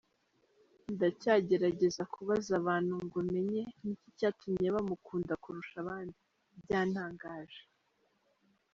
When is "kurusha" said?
5.43-5.75